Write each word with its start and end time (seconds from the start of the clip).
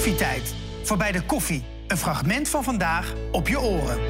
Koffietijd. 0.00 0.54
Voorbij 0.82 1.12
de 1.12 1.22
koffie. 1.22 1.64
Een 1.86 1.96
fragment 1.96 2.48
van 2.48 2.64
vandaag 2.64 3.14
op 3.32 3.48
je 3.48 3.60
oren. 3.60 4.00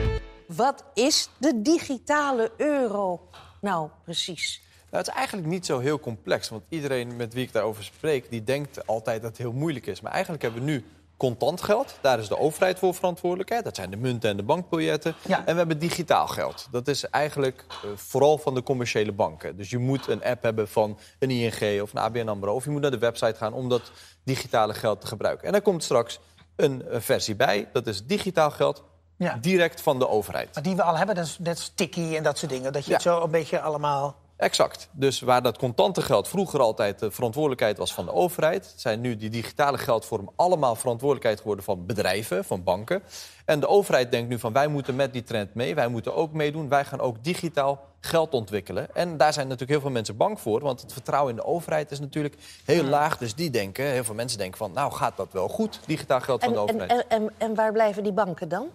Wat 0.47 0.85
is 0.95 1.29
de 1.39 1.63
digitale 1.63 2.53
euro 2.57 3.29
nou 3.61 3.89
precies? 4.05 4.63
Nou, 4.91 4.97
het 4.97 5.09
is 5.09 5.15
eigenlijk 5.15 5.49
niet 5.49 5.67
zo 5.67 5.79
heel 5.79 6.01
complex. 6.01 6.49
Want 6.49 6.63
iedereen 6.69 7.17
met 7.17 7.35
wie 7.35 7.45
ik 7.45 7.53
daarover 7.53 7.85
spreek, 7.85 8.31
die 8.31 8.45
denkt 8.45 8.87
altijd 8.87 9.23
dat 9.23 9.31
het 9.31 9.39
heel 9.39 9.53
moeilijk 9.53 9.87
is. 9.87 10.01
Maar 10.01 10.13
eigenlijk 10.13 10.43
hebben 10.43 10.65
we 10.65 10.71
nu 10.71 10.85
contant 11.21 11.63
geld. 11.63 11.99
Daar 12.01 12.19
is 12.19 12.29
de 12.29 12.39
overheid 12.39 12.79
voor 12.79 12.95
verantwoordelijk. 12.95 13.65
Dat 13.65 13.77
zijn 13.77 13.91
de 13.91 13.97
munten 13.97 14.31
en 14.31 14.37
de 14.37 14.43
bankbiljetten. 14.43 15.15
Ja. 15.27 15.39
En 15.39 15.53
we 15.53 15.59
hebben 15.59 15.79
digitaal 15.79 16.27
geld. 16.27 16.69
Dat 16.71 16.89
is 16.89 17.05
eigenlijk 17.09 17.65
eh, 17.69 17.91
vooral 17.95 18.39
van 18.39 18.55
de 18.55 18.63
commerciële 18.63 19.13
banken. 19.13 19.57
Dus 19.57 19.71
je 19.71 19.79
moet 19.79 20.09
een 20.09 20.25
app 20.25 20.43
hebben 20.43 20.69
van 20.69 20.99
een 21.19 21.31
ING 21.31 21.83
of 21.83 21.93
een 21.93 22.01
ABN 22.01 22.29
AMRO. 22.29 22.55
Of 22.55 22.65
je 22.65 22.71
moet 22.71 22.81
naar 22.81 22.91
de 22.91 22.99
website 22.99 23.35
gaan 23.35 23.53
om 23.53 23.69
dat 23.69 23.91
digitale 24.25 24.75
geld 24.75 25.01
te 25.01 25.07
gebruiken. 25.07 25.47
En 25.47 25.53
daar 25.53 25.63
komt 25.63 25.85
straks 25.85 26.19
een 26.57 26.89
eh, 26.89 27.01
versie 27.01 27.35
bij. 27.37 27.69
Dat 27.73 27.87
is 27.87 28.07
digitaal 28.07 28.51
geld 28.51 28.83
Ja. 29.17 29.39
direct 29.41 29.81
van 29.81 29.99
de 29.99 30.09
overheid. 30.09 30.55
Maar 30.55 30.63
die 30.63 30.77
we 30.77 30.83
al 30.83 30.97
hebben, 30.97 31.15
dat 31.15 31.25
is 31.27 31.39
net 31.39 31.73
Tikkie 31.75 32.17
en 32.17 32.23
dat 32.23 32.39
soort 32.39 32.51
dingen. 32.53 32.73
Dat 32.73 32.83
je 32.85 32.89
Ja. 32.91 32.95
het 32.97 33.05
zo 33.05 33.23
een 33.23 33.31
beetje 33.31 33.61
allemaal... 33.61 34.17
Exact. 34.41 34.89
Dus 34.93 35.21
waar 35.21 35.43
dat 35.43 35.59
contante 35.59 36.03
geld 36.03 36.29
vroeger 36.29 36.61
altijd 36.61 36.99
de 36.99 37.11
verantwoordelijkheid 37.11 37.79
was 37.79 37.95
van 37.95 38.05
de 38.05 38.13
overheid, 38.13 38.73
zijn 38.77 39.01
nu 39.01 39.17
die 39.17 39.31
digitale 39.31 39.79
geldvormen 39.79 40.33
allemaal 40.37 40.75
verantwoordelijkheid 40.75 41.41
geworden 41.41 41.65
van 41.65 41.87
bedrijven, 41.87 42.45
van 42.45 42.63
banken. 42.63 43.03
En 43.45 43.61
de 43.61 43.69
overheid 43.69 44.11
denkt 44.11 44.29
nu 44.29 44.39
van 44.39 44.53
wij 44.53 44.67
moeten 44.67 44.97
met 44.97 45.13
die 45.13 45.23
trend 45.23 45.55
mee, 45.55 45.75
wij 45.75 45.89
moeten 45.89 46.15
ook 46.15 46.33
meedoen, 46.33 46.69
wij 46.69 46.85
gaan 46.85 47.01
ook 47.01 47.25
digitaal 47.25 47.85
geld 48.01 48.33
ontwikkelen. 48.33 48.95
En 48.95 49.17
daar 49.17 49.33
zijn 49.33 49.47
natuurlijk 49.47 49.73
heel 49.73 49.81
veel 49.81 49.91
mensen 49.91 50.17
bang 50.17 50.41
voor, 50.41 50.61
want 50.61 50.81
het 50.81 50.93
vertrouwen 50.93 51.31
in 51.31 51.37
de 51.37 51.45
overheid 51.45 51.91
is 51.91 52.01
natuurlijk 52.01 52.35
heel 52.65 52.85
laag. 52.85 53.19
Dus 53.19 53.35
die 53.35 53.51
denken, 53.51 53.85
heel 53.85 54.05
veel 54.05 54.15
mensen 54.15 54.39
denken 54.39 54.59
van 54.59 54.73
nou 54.73 54.93
gaat 54.93 55.17
dat 55.17 55.33
wel 55.33 55.49
goed, 55.49 55.81
digitaal 55.87 56.21
geld 56.21 56.45
van 56.45 56.49
En, 56.49 56.55
de 56.55 56.73
en, 56.73 56.75
overheid. 56.75 57.07
en, 57.09 57.23
en, 57.23 57.33
en 57.39 57.55
waar 57.55 57.73
blijven 57.73 58.03
die 58.03 58.13
banken 58.13 58.49
dan? 58.49 58.69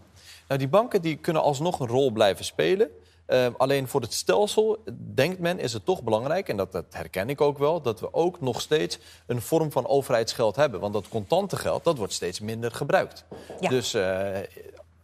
Nou, 0.48 0.60
die 0.60 0.70
banken 0.70 1.02
die 1.02 1.16
kunnen 1.16 1.42
alsnog 1.42 1.80
een 1.80 1.88
rol 1.88 2.12
blijven 2.12 2.46
spelen. 2.46 2.90
Eh, 3.26 3.48
alleen 3.58 3.88
voor 3.88 4.02
het 4.02 4.14
stelsel, 4.14 4.84
denkt 5.14 5.40
men, 5.40 5.60
is 5.60 5.74
het 5.74 5.86
toch 5.86 6.04
belangrijk... 6.04 6.50
en 6.50 6.58
dat, 6.58 6.72
dat 6.72 6.86
herken 6.90 7.30
ik 7.30 7.42
ook 7.42 7.58
wel, 7.58 7.82
dat 7.82 8.00
we 8.00 8.14
ook 8.14 8.42
nog 8.42 8.62
steeds 8.62 9.00
een 9.26 9.42
vorm 9.42 9.72
van 9.72 9.88
overheidsgeld 9.88 10.56
hebben. 10.56 10.80
Want 10.80 10.94
dat 10.94 11.08
contante 11.08 11.56
geld, 11.56 11.84
dat 11.84 11.98
wordt 11.98 12.14
steeds 12.14 12.40
minder 12.40 12.72
gebruikt. 12.72 13.26
Ja. 13.60 13.70
Dus 13.70 13.94
eh, 13.94 14.40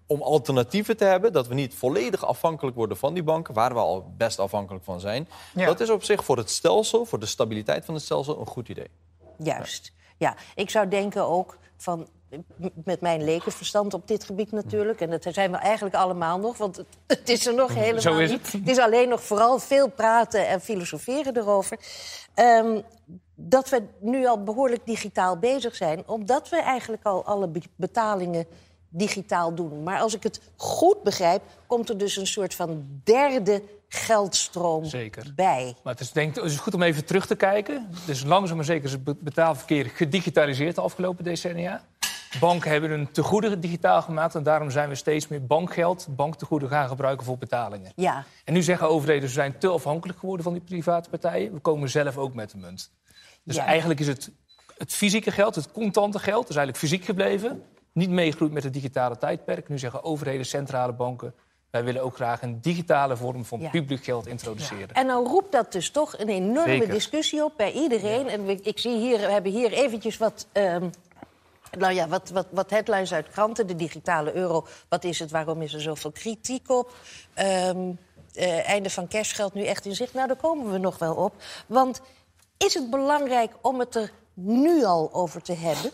om 0.05 0.21
alternatieven 0.21 0.97
te 0.97 1.05
hebben, 1.05 1.33
dat 1.33 1.47
we 1.47 1.53
niet 1.53 1.73
volledig 1.73 2.25
afhankelijk 2.25 2.75
worden 2.75 2.97
van 2.97 3.13
die 3.13 3.23
banken... 3.23 3.53
waar 3.53 3.73
we 3.73 3.79
al 3.79 4.13
best 4.17 4.39
afhankelijk 4.39 4.83
van 4.83 4.99
zijn... 4.99 5.27
Ja. 5.55 5.65
dat 5.65 5.79
is 5.79 5.89
op 5.89 6.03
zich 6.03 6.23
voor 6.23 6.37
het 6.37 6.49
stelsel, 6.49 7.05
voor 7.05 7.19
de 7.19 7.25
stabiliteit 7.25 7.85
van 7.85 7.93
het 7.93 8.03
stelsel, 8.03 8.39
een 8.39 8.45
goed 8.45 8.69
idee. 8.69 8.89
Juist. 9.37 9.91
Ja, 10.17 10.35
ik 10.55 10.69
zou 10.69 10.87
denken 10.87 11.25
ook 11.25 11.57
van. 11.77 12.07
Met 12.85 13.01
mijn 13.01 13.23
lekenverstand 13.23 13.93
op 13.93 14.07
dit 14.07 14.23
gebied 14.23 14.51
natuurlijk. 14.51 15.01
En 15.01 15.09
dat 15.09 15.25
zijn 15.29 15.51
we 15.51 15.57
eigenlijk 15.57 15.95
allemaal 15.95 16.39
nog, 16.39 16.57
want 16.57 16.77
het, 16.77 16.85
het 17.07 17.29
is 17.29 17.45
er 17.47 17.53
nog 17.55 17.73
helemaal 17.73 18.01
Zo 18.01 18.17
is 18.17 18.29
niet. 18.29 18.41
het. 18.43 18.51
Het 18.51 18.69
is 18.69 18.79
alleen 18.79 19.09
nog 19.09 19.23
vooral 19.23 19.59
veel 19.59 19.89
praten 19.89 20.47
en 20.47 20.61
filosoferen 20.61 21.37
erover. 21.37 21.77
Ehm, 22.33 22.81
dat 23.35 23.69
we 23.69 23.83
nu 23.99 24.25
al 24.27 24.43
behoorlijk 24.43 24.85
digitaal 24.85 25.37
bezig 25.37 25.75
zijn, 25.75 26.03
omdat 26.07 26.49
we 26.49 26.61
eigenlijk 26.61 27.03
al 27.05 27.25
alle 27.25 27.47
be- 27.47 27.61
betalingen 27.75 28.45
digitaal 28.89 29.55
doen. 29.55 29.83
Maar 29.83 29.99
als 29.99 30.13
ik 30.15 30.23
het 30.23 30.41
goed 30.55 31.03
begrijp, 31.03 31.41
komt 31.67 31.89
er 31.89 31.97
dus 31.97 32.17
een 32.17 32.27
soort 32.27 32.55
van 32.55 32.85
derde 33.03 33.63
geldstroom 33.87 34.85
Zeker. 34.85 35.31
bij. 35.35 35.75
Maar 35.83 35.93
het 35.93 36.01
is, 36.01 36.11
denk, 36.11 36.35
het 36.35 36.45
is 36.45 36.57
goed 36.57 36.73
om 36.73 36.81
even 36.81 37.05
terug 37.05 37.27
te 37.27 37.35
kijken. 37.35 37.89
Dus 38.05 38.23
langzaam 38.23 38.55
maar 38.55 38.65
zeker 38.65 38.85
is 38.85 38.91
het 38.91 39.03
be- 39.03 39.15
betaalverkeer 39.19 39.85
gedigitaliseerd 39.85 40.75
de 40.75 40.81
afgelopen 40.81 41.23
decennia. 41.23 41.83
Banken 42.39 42.71
hebben 42.71 42.91
een 42.91 43.11
tegoeden 43.11 43.59
digitaal 43.59 44.01
gemaakt... 44.01 44.35
en 44.35 44.43
daarom 44.43 44.69
zijn 44.69 44.89
we 44.89 44.95
steeds 44.95 45.27
meer 45.27 45.45
bankgeld, 45.45 46.07
banktegoeden 46.09 46.69
gaan 46.69 46.87
gebruiken 46.87 47.25
voor 47.25 47.37
betalingen. 47.37 47.91
Ja, 47.95 48.23
En 48.45 48.53
nu 48.53 48.61
zeggen 48.61 48.87
overheden, 48.89 49.23
we 49.23 49.33
zijn 49.33 49.57
te 49.57 49.67
afhankelijk 49.67 50.19
geworden 50.19 50.43
van 50.43 50.53
die 50.53 50.61
private 50.61 51.09
partijen. 51.09 51.53
We 51.53 51.59
komen 51.59 51.89
zelf 51.89 52.17
ook 52.17 52.33
met 52.33 52.51
de 52.51 52.57
munt. 52.57 52.91
Dus 53.43 53.55
Ja. 53.55 53.65
eigenlijk 53.65 53.99
is 53.99 54.07
het, 54.07 54.31
het 54.77 54.93
fysieke 54.93 55.31
geld, 55.31 55.55
het 55.55 55.71
contante 55.71 56.19
geld... 56.19 56.49
is 56.49 56.55
eigenlijk 56.55 56.77
fysiek 56.77 57.05
gebleven. 57.05 57.63
Niet 57.93 58.09
meegegroeid 58.09 58.51
met 58.51 58.63
het 58.63 58.73
digitale 58.73 59.17
tijdperk. 59.17 59.69
Nu 59.69 59.79
zeggen 59.79 60.03
overheden, 60.03 60.45
centrale 60.45 60.93
banken... 60.93 61.33
wij 61.71 61.83
willen 61.83 62.03
ook 62.03 62.15
graag 62.15 62.41
een 62.41 62.61
digitale 62.61 63.17
vorm 63.17 63.45
van 63.45 63.59
Ja. 63.59 63.69
publiek 63.69 64.03
geld 64.03 64.27
introduceren. 64.27 64.89
En 64.95 65.05
nou 65.05 65.27
roept 65.27 65.51
dat 65.51 65.71
dus 65.71 65.89
toch 65.89 66.17
een 66.19 66.29
enorme 66.29 66.71
Zeker. 66.71 66.89
discussie 66.89 67.43
op 67.43 67.53
bij 67.57 67.71
iedereen. 67.71 68.27
En 68.27 68.45
we- 68.45 68.59
ik 68.61 68.79
zie 68.79 68.97
hier, 68.97 69.17
we 69.17 69.31
hebben 69.31 69.51
hier 69.51 69.71
eventjes 69.71 70.17
wat, 70.17 70.47
ehm, 70.51 70.89
nou 71.77 71.93
ja, 71.93 72.07
wat, 72.07 72.29
wat, 72.29 72.47
wat 72.49 72.69
headlines 72.69 73.13
uit 73.13 73.29
kranten. 73.29 73.67
De 73.67 73.75
digitale 73.75 74.33
euro, 74.33 74.67
wat 74.89 75.03
is 75.03 75.19
het, 75.19 75.31
waarom 75.31 75.61
is 75.61 75.73
er 75.73 75.81
zoveel 75.81 76.11
kritiek 76.11 76.69
op? 76.69 76.93
Ehm, 77.33 77.91
eh, 78.33 78.67
einde 78.69 78.89
van 78.89 79.07
cashgeld 79.07 79.53
nu 79.53 79.65
echt 79.65 79.85
in 79.85 79.95
zicht. 79.95 80.13
Nou, 80.13 80.27
daar 80.27 80.35
komen 80.35 80.71
we 80.71 80.77
nog 80.77 80.97
wel 80.97 81.15
op. 81.15 81.33
Want 81.67 82.01
is 82.57 82.73
het 82.73 82.89
belangrijk 82.89 83.51
om 83.61 83.79
het 83.79 83.95
er 83.95 84.11
nu 84.33 84.85
al 84.85 85.09
over 85.13 85.41
te 85.41 85.53
hebben? 85.53 85.91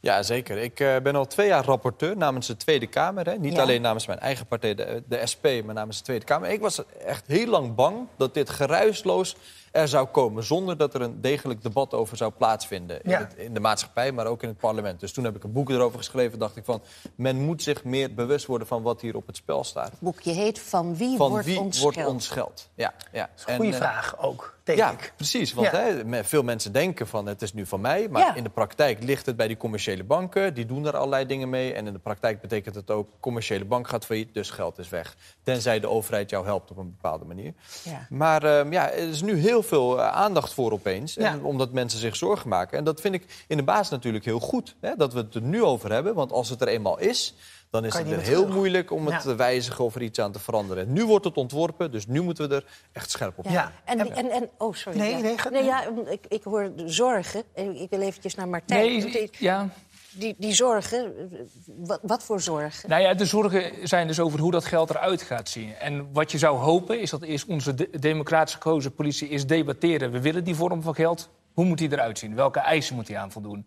Ja, 0.00 0.22
zeker. 0.22 0.58
Ik 0.58 0.80
eh, 0.80 0.96
ben 1.02 1.16
al 1.16 1.26
twee 1.26 1.46
jaar 1.46 1.64
rapporteur 1.64 2.16
namens 2.16 2.46
de 2.46 2.56
Tweede 2.56 2.86
Kamer. 2.86 3.26
Hè. 3.26 3.38
Niet 3.38 3.54
Ja. 3.54 3.62
alleen 3.62 3.82
namens 3.82 4.06
mijn 4.06 4.18
eigen 4.18 4.46
partij, 4.46 4.74
de, 4.74 5.02
de 5.06 5.26
SP, 5.32 5.44
maar 5.64 5.74
namens 5.74 5.98
de 5.98 6.04
Tweede 6.04 6.24
Kamer. 6.24 6.50
Ik 6.50 6.60
was 6.60 6.82
echt 7.04 7.26
heel 7.26 7.46
lang 7.46 7.74
bang 7.74 8.06
dat 8.16 8.34
dit 8.34 8.50
geruisloos 8.50 9.36
er 9.72 9.88
zou 9.88 10.06
komen... 10.06 10.44
zonder 10.44 10.76
dat 10.76 10.94
er 10.94 11.00
een 11.00 11.20
degelijk 11.20 11.62
debat 11.62 11.94
over 11.94 12.16
zou 12.16 12.32
plaatsvinden. 12.32 12.98
Ja. 13.02 13.18
In, 13.18 13.24
het- 13.24 13.34
in 13.36 13.54
de 13.54 13.60
maatschappij, 13.60 14.12
maar 14.12 14.26
ook 14.26 14.42
in 14.42 14.48
het 14.48 14.58
parlement. 14.58 15.00
Dus 15.00 15.12
toen 15.12 15.24
heb 15.24 15.36
ik 15.36 15.44
een 15.44 15.52
boek 15.52 15.70
erover 15.70 15.98
geschreven. 15.98 16.38
dacht 16.38 16.56
ik 16.56 16.64
van, 16.64 16.82
men 17.14 17.36
moet 17.36 17.62
zich 17.62 17.84
meer 17.84 18.14
bewust 18.14 18.46
worden 18.46 18.66
van 18.66 18.82
wat 18.82 19.00
hier 19.00 19.16
op 19.16 19.26
het 19.26 19.36
spel 19.36 19.64
staat. 19.64 19.90
Het 19.90 20.00
boekje 20.00 20.32
heet 20.32 20.58
Van 20.60 20.96
wie 20.96 21.16
Van 21.16 21.30
wordt 21.30 21.46
wie 21.46 21.60
ons 21.60 21.80
wordt 21.80 21.96
geld? 21.96 22.10
ons 22.10 22.28
geld? 22.28 22.68
Ja, 22.74 22.94
ja. 23.12 23.30
Goeie 23.56 23.70
eh, 23.70 23.76
vraag 23.76 24.18
ook, 24.22 24.58
denk 24.64 24.78
ja, 24.78 24.90
ik. 24.90 25.12
precies. 25.16 25.52
Want 25.52 25.70
Ja. 25.70 25.76
hè, 25.78 26.04
me- 26.04 26.24
veel 26.24 26.42
mensen 26.42 26.72
denken 26.72 27.06
van 27.06 27.26
het 27.26 27.42
is 27.42 27.52
nu 27.52 27.66
van 27.66 27.80
mij. 27.80 28.08
Maar 28.08 28.22
Ja. 28.22 28.34
in 28.34 28.42
de 28.42 28.50
praktijk 28.50 29.02
ligt 29.02 29.26
het 29.26 29.36
bij 29.36 29.46
die 29.48 29.56
commerciële 29.56 30.04
banken. 30.04 30.54
Die 30.54 30.66
doen 30.66 30.86
er 30.86 30.96
allerlei 30.96 31.26
dingen 31.26 31.50
mee. 31.50 31.72
En 31.74 31.86
in 31.86 31.92
de 31.92 31.98
praktijk 31.98 32.40
betekent 32.40 32.74
het 32.74 32.90
ook... 32.90 33.08
commerciële 33.20 33.64
bank 33.64 33.88
gaat 33.88 34.04
failliet, 34.04 34.34
dus 34.34 34.50
geld 34.50 34.78
is 34.78 34.88
weg. 34.88 35.16
Tenzij 35.42 35.80
de 35.80 35.88
overheid 35.88 36.30
jou 36.30 36.44
helpt 36.44 36.70
op 36.70 36.76
een 36.76 36.90
bepaalde 37.00 37.24
manier. 37.24 37.52
Ja. 37.84 38.06
Maar 38.10 38.42
ehm, 38.42 38.72
ja, 38.72 38.90
er 38.90 39.08
is 39.08 39.22
nu 39.22 39.34
heel 39.36 39.62
veel 39.62 39.98
eh, 40.00 40.08
aandacht 40.08 40.52
voor 40.54 40.72
opeens. 40.72 41.16
En 41.16 41.42
omdat 41.44 41.72
mensen 41.72 41.98
zich 42.00 42.16
zorgen 42.16 42.48
maken. 42.48 42.78
En 42.78 42.84
dat 42.84 43.00
vind 43.00 43.14
ik 43.14 43.44
in 43.48 43.56
de 43.56 43.62
basis 43.62 43.88
natuurlijk 43.88 44.24
heel 44.24 44.40
goed. 44.40 44.76
Hè, 44.80 44.96
dat 44.96 45.12
we 45.12 45.18
het 45.18 45.34
er 45.34 45.42
nu 45.42 45.62
over 45.62 45.92
hebben. 45.92 46.14
Want 46.14 46.32
als 46.32 46.48
het 46.48 46.60
er 46.60 46.68
eenmaal 46.68 46.98
is... 46.98 47.34
Dan 47.72 47.84
is 47.84 47.94
het 47.94 48.06
heel 48.06 48.40
terug. 48.40 48.54
moeilijk 48.54 48.90
om 48.90 49.04
het 49.06 49.14
Ja. 49.14 49.20
te 49.20 49.34
wijzigen 49.34 49.84
of 49.84 49.94
er 49.94 50.02
iets 50.02 50.18
aan 50.18 50.32
te 50.32 50.38
veranderen. 50.38 50.92
Nu 50.92 51.04
wordt 51.04 51.24
het 51.24 51.36
ontworpen, 51.36 51.90
dus 51.90 52.06
nu 52.06 52.20
moeten 52.22 52.48
we 52.48 52.54
er 52.54 52.64
echt 52.92 53.10
scherp 53.10 53.38
op 53.38 53.46
Ja. 53.48 53.72
En, 53.84 53.98
en, 54.14 54.30
en, 54.30 54.50
oh, 54.58 54.74
sorry. 54.74 54.98
Nee, 54.98 55.10
ja. 55.10 55.18
nee, 55.18 55.36
nee, 55.50 55.64
ja, 55.64 55.84
ik, 56.10 56.24
ik 56.28 56.42
hoor 56.42 56.72
de 56.76 56.88
zorgen. 56.88 57.42
En 57.54 57.76
Ik 57.76 57.90
wil 57.90 58.00
eventjes 58.00 58.34
naar 58.34 58.48
Martijn. 58.48 58.80
Nee, 58.86 59.04
Die- 59.04 59.30
ja. 59.38 59.68
Die, 60.14 60.34
die 60.38 60.52
zorgen, 60.54 61.12
wat, 61.66 62.00
wat 62.02 62.22
voor 62.22 62.40
zorgen? 62.40 62.88
Nou 62.88 63.02
ja, 63.02 63.14
de 63.14 63.24
zorgen 63.24 63.88
zijn 63.88 64.06
dus 64.06 64.20
over 64.20 64.40
hoe 64.40 64.50
dat 64.50 64.64
geld 64.64 64.90
eruit 64.90 65.22
gaat 65.22 65.48
zien. 65.48 65.74
En 65.74 66.12
wat 66.12 66.32
je 66.32 66.38
zou 66.38 66.58
hopen 66.58 67.00
is 67.00 67.10
dat 67.10 67.22
eerst 67.22 67.46
onze 67.46 67.74
de- 67.74 67.88
democratisch 68.00 68.54
gekozen 68.54 68.94
politie 68.94 69.28
is 69.28 69.46
debatteren. 69.46 70.10
We 70.10 70.20
willen 70.20 70.44
die 70.44 70.54
vorm 70.54 70.82
van 70.82 70.94
geld. 70.94 71.28
Hoe 71.52 71.64
moet 71.64 71.78
die 71.78 71.92
eruit 71.92 72.18
zien? 72.18 72.34
Welke 72.34 72.58
eisen 72.60 72.94
moet 72.94 73.06
die 73.06 73.18
aan 73.18 73.32
voldoen? 73.32 73.66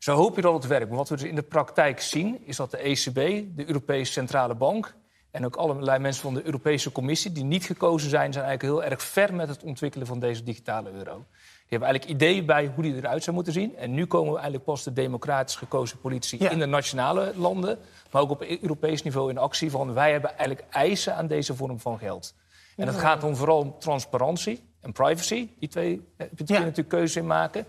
Zo 0.00 0.14
hoop 0.14 0.36
je 0.36 0.42
dat 0.42 0.52
het 0.52 0.66
werkt. 0.66 0.88
Maar 0.88 0.96
wat 0.96 1.08
we 1.08 1.16
dus 1.16 1.28
in 1.28 1.34
de 1.34 1.42
praktijk 1.42 2.00
zien, 2.00 2.38
is 2.44 2.56
dat 2.56 2.70
de 2.70 2.76
ECB, 2.76 3.14
de 3.56 3.66
Europese 3.66 4.12
Centrale 4.12 4.54
Bank... 4.54 4.94
en 5.30 5.44
ook 5.44 5.56
allerlei 5.56 5.98
mensen 5.98 6.22
van 6.22 6.34
de 6.34 6.44
Europese 6.44 6.92
Commissie 6.92 7.32
die 7.32 7.44
niet 7.44 7.64
gekozen 7.64 8.10
zijn... 8.10 8.32
zijn 8.32 8.44
eigenlijk 8.44 8.74
heel 8.74 8.90
erg 8.90 9.02
ver 9.02 9.34
met 9.34 9.48
het 9.48 9.62
ontwikkelen 9.62 10.06
van 10.06 10.18
deze 10.20 10.42
digitale 10.42 10.90
euro. 10.90 11.14
Die 11.14 11.78
hebben 11.78 11.88
eigenlijk 11.88 12.20
ideeën 12.20 12.46
bij 12.46 12.72
hoe 12.74 12.82
die 12.84 12.96
eruit 12.96 13.22
zou 13.22 13.34
moeten 13.36 13.52
zien. 13.52 13.76
En 13.76 13.94
nu 13.94 14.06
komen 14.06 14.28
we 14.28 14.34
eigenlijk 14.34 14.64
pas 14.64 14.84
de 14.84 14.92
democratisch 14.92 15.56
gekozen 15.56 15.98
politie 15.98 16.42
Ja. 16.42 16.50
in 16.50 16.58
de 16.58 16.66
nationale 16.66 17.32
landen... 17.36 17.78
maar 18.10 18.22
ook 18.22 18.30
op 18.30 18.42
Europees 18.42 19.02
niveau 19.02 19.30
in 19.30 19.38
actie 19.38 19.70
van... 19.70 19.92
wij 19.94 20.12
hebben 20.12 20.30
eigenlijk 20.38 20.64
eisen 20.70 21.16
aan 21.16 21.26
deze 21.26 21.54
vorm 21.54 21.80
van 21.80 21.98
geld. 21.98 22.34
En 22.76 22.86
dat 22.86 22.96
gaat 22.96 23.20
dan 23.20 23.36
vooral 23.36 23.58
om 23.58 23.74
transparantie 23.78 24.62
en 24.80 24.92
privacy. 24.92 25.48
Die 25.58 25.68
twee 25.68 25.94
eh, 26.16 26.26
heb 26.28 26.38
je 26.48 26.54
Ja. 26.54 26.58
natuurlijk 26.60 26.88
keuze 26.88 27.18
in 27.18 27.26
maken. 27.26 27.66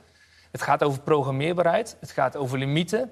Het 0.52 0.62
gaat 0.62 0.84
over 0.84 1.02
programmeerbaarheid, 1.02 1.98
het 2.00 2.12
gaat 2.12 2.36
over 2.36 2.58
limieten. 2.58 3.12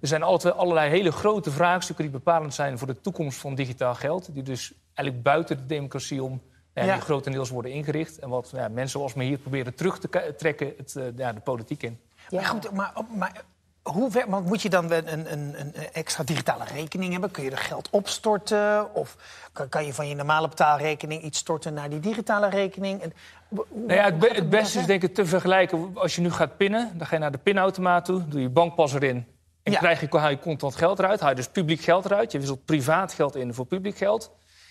Er 0.00 0.08
zijn 0.08 0.22
altijd 0.22 0.54
allerlei 0.54 0.90
hele 0.90 1.12
grote 1.12 1.50
vraagstukken 1.50 2.04
die 2.04 2.14
bepalend 2.14 2.54
zijn 2.54 2.78
voor 2.78 2.86
de 2.86 3.00
toekomst 3.00 3.38
van 3.38 3.54
digitaal 3.54 3.94
geld. 3.94 4.34
Die 4.34 4.42
dus 4.42 4.72
eigenlijk 4.94 5.22
buiten 5.22 5.56
de 5.56 5.66
democratie 5.66 6.22
om 6.22 6.42
eh, 6.72 6.86
Ja. 6.86 6.92
die 6.92 7.02
grotendeels 7.02 7.50
worden 7.50 7.72
ingericht. 7.72 8.18
En 8.18 8.28
wat 8.28 8.50
ja, 8.54 8.68
mensen 8.68 8.98
zoals 8.98 9.14
me 9.14 9.24
hier 9.24 9.38
proberen 9.38 9.74
terug 9.74 9.98
te 9.98 10.34
trekken 10.36 10.72
het, 10.76 10.96
eh, 10.96 11.04
ja, 11.16 11.32
de 11.32 11.40
politiek 11.40 11.82
in. 11.82 12.00
Maar 12.30 12.44
goed, 12.44 12.70
maar, 12.72 12.92
maar 13.16 13.44
hoe 13.82 14.10
ver, 14.10 14.30
want 14.30 14.46
moet 14.46 14.62
je 14.62 14.68
dan 14.68 14.90
een, 14.92 15.12
een, 15.32 15.60
een 15.60 15.74
extra 15.92 16.24
digitale 16.24 16.64
rekening 16.64 17.12
hebben? 17.12 17.30
Kun 17.30 17.44
je 17.44 17.50
er 17.50 17.58
geld 17.58 17.88
opstorten? 17.90 18.94
Of 18.94 19.16
kan, 19.52 19.68
kan 19.68 19.86
je 19.86 19.94
van 19.94 20.08
je 20.08 20.14
normale 20.14 20.48
betaalrekening 20.48 21.22
iets 21.22 21.38
storten 21.38 21.74
naar 21.74 21.90
die 21.90 22.00
digitale 22.00 22.48
rekening? 22.48 23.00
En, 23.00 23.12
hoe- 23.48 23.66
Nou 23.72 23.92
ja, 23.92 24.04
het, 24.04 24.18
be- 24.18 24.44
beste 24.48 24.78
is 24.78 24.86
denk 24.86 25.02
ik 25.02 25.14
te 25.14 25.26
vergelijken. 25.26 25.90
Als 25.94 26.14
je 26.14 26.20
nu 26.20 26.30
gaat 26.30 26.56
pinnen, 26.56 26.90
dan 26.98 27.06
ga 27.06 27.14
je 27.14 27.20
naar 27.20 27.32
de 27.32 27.38
pinautomaat 27.38 28.04
toe, 28.04 28.28
doe 28.28 28.40
je 28.40 28.48
bankpas 28.48 28.94
erin. 28.94 29.26
En 29.62 29.72
Ja. 29.72 29.78
krijg 29.78 30.00
je, 30.00 30.18
haal 30.18 30.30
je 30.30 30.38
contant 30.38 30.76
geld 30.76 30.98
eruit, 30.98 31.20
haal 31.20 31.28
je 31.30 31.34
dus 31.34 31.48
publiek 31.48 31.80
geld 31.80 32.04
eruit. 32.04 32.32
Je 32.32 32.38
wisselt 32.38 32.64
privaat 32.64 33.12
geld 33.12 33.36
in 33.36 33.54
voor 33.54 33.66
publiek 33.66 33.96
geld. 33.96 34.30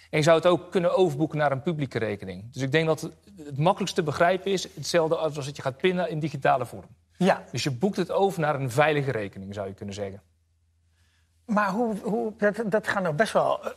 En 0.10 0.18
je 0.18 0.24
zou 0.24 0.38
het 0.38 0.46
ook 0.46 0.72
kunnen 0.72 0.96
overboeken 0.98 1.38
naar 1.38 1.52
een 1.52 1.62
publieke 1.62 2.00
rekening. 2.00 2.54
Dus 2.54 2.62
ik 2.62 2.72
denk 2.72 2.88
dat 2.88 3.02
het, 3.02 3.12
het 3.46 3.58
makkelijkste 3.58 4.04
begrijpen 4.04 4.52
is 4.52 4.68
hetzelfde 4.76 5.16
als 5.16 5.36
als 5.36 5.46
dat 5.46 5.56
je 5.56 5.62
gaat 5.62 5.78
pinnen 5.78 6.10
in 6.10 6.20
digitale 6.20 6.66
vorm. 6.66 6.86
Ja, 7.26 7.44
Dus 7.52 7.64
je 7.64 7.72
boekt 7.72 7.98
het 7.98 8.12
over 8.12 8.40
naar 8.40 8.56
een 8.56 8.72
veilige 8.72 9.12
rekening, 9.12 9.54
zou 9.54 9.68
je 9.68 9.74
kunnen 9.74 9.96
zeggen. 9.96 10.22
maar 11.46 11.72
hoe, 11.72 11.96
hoe, 12.00 12.34
dat, 12.38 12.62
dat 12.66 12.88
gaat 12.88 13.04
nou 13.04 13.16
best 13.16 13.34
wel... 13.34 13.64
eh, 13.66 13.72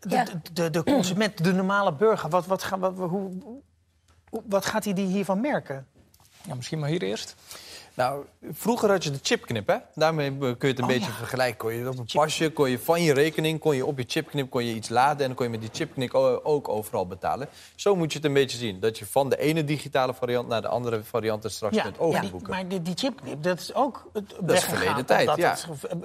De, 0.00 0.08
Ja. 0.08 0.24
de, 0.52 0.70
de 0.70 0.82
consument, 0.84 1.44
de 1.44 1.52
normale 1.52 1.92
burger, 1.94 2.28
wat, 2.30 2.46
wat, 2.46 2.62
gaan- 2.62 2.80
wat, 2.80 2.96
hoe, 2.96 3.32
hoe- 3.42 3.62
wat 4.48 4.66
gaat 4.66 4.84
hij 4.84 4.92
die 4.92 5.06
hiervan 5.06 5.40
merken? 5.40 5.86
Ja, 6.46 6.54
misschien 6.54 6.78
maar 6.78 6.88
hier 6.88 7.02
eerst. 7.02 7.34
Nou, 7.94 8.24
vroeger 8.52 8.90
had 8.90 9.04
je 9.04 9.10
de 9.10 9.18
chipknip, 9.22 9.66
hè? 9.66 9.76
Daarmee 9.94 10.38
kun 10.38 10.56
je 10.60 10.66
het 10.66 10.78
een 10.78 10.84
Oh, 10.84 10.90
beetje 10.90 11.10
ja. 11.10 11.16
vergelijken. 11.16 11.56
Kon 11.58 11.72
je 11.74 11.88
op 11.88 11.98
een 11.98 12.06
pasje, 12.12 12.50
kon 12.52 12.70
je 12.70 12.78
van 12.78 13.02
je 13.02 13.12
rekening, 13.12 13.60
kon 13.60 13.76
je 13.76 13.86
op 13.86 13.98
je 13.98 14.04
chipknip 14.06 14.50
kon 14.50 14.64
je 14.64 14.74
iets 14.74 14.88
laden... 14.88 15.20
en 15.20 15.26
dan 15.26 15.34
kon 15.34 15.44
je 15.44 15.50
met 15.50 15.60
die 15.60 15.70
chipknip 15.72 16.14
ook 16.42 16.68
overal 16.68 17.06
betalen. 17.06 17.48
Zo 17.74 17.96
moet 17.96 18.12
je 18.12 18.18
het 18.18 18.26
een 18.26 18.32
beetje 18.32 18.58
zien. 18.58 18.80
Dat 18.80 18.98
je 18.98 19.06
van 19.06 19.28
de 19.28 19.36
ene 19.38 19.64
digitale 19.64 20.14
variant 20.14 20.48
naar 20.48 20.62
de 20.62 20.68
andere 20.68 21.04
variant 21.04 21.44
er 21.44 21.50
straks 21.50 21.82
kunt 21.82 21.98
overboeken. 21.98 22.50
maar 22.50 22.68
die, 22.68 22.82
die 22.82 22.94
chipknip, 22.96 23.42
dat 23.42 23.60
is 23.60 23.74
ook 23.74 24.08
het 24.12 24.30
is 24.30 24.36
weggegaan, 24.46 24.76
verleden 24.78 25.06
tijd, 25.06 25.36
ja. 25.36 25.56